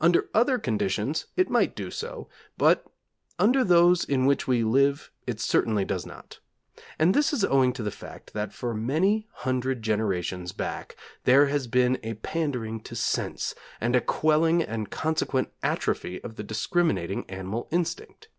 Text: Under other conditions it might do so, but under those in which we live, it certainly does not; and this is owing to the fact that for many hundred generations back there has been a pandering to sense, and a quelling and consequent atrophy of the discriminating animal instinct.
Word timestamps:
Under 0.00 0.28
other 0.34 0.58
conditions 0.58 1.26
it 1.36 1.48
might 1.48 1.76
do 1.76 1.88
so, 1.92 2.28
but 2.56 2.84
under 3.38 3.62
those 3.62 4.02
in 4.04 4.26
which 4.26 4.48
we 4.48 4.64
live, 4.64 5.12
it 5.24 5.38
certainly 5.40 5.84
does 5.84 6.04
not; 6.04 6.40
and 6.98 7.14
this 7.14 7.32
is 7.32 7.44
owing 7.44 7.72
to 7.74 7.84
the 7.84 7.92
fact 7.92 8.32
that 8.32 8.52
for 8.52 8.74
many 8.74 9.28
hundred 9.30 9.82
generations 9.82 10.50
back 10.50 10.96
there 11.22 11.46
has 11.46 11.68
been 11.68 11.96
a 12.02 12.14
pandering 12.14 12.80
to 12.80 12.96
sense, 12.96 13.54
and 13.80 13.94
a 13.94 14.00
quelling 14.00 14.64
and 14.64 14.90
consequent 14.90 15.52
atrophy 15.62 16.20
of 16.24 16.34
the 16.34 16.42
discriminating 16.42 17.24
animal 17.30 17.68
instinct. 17.70 18.30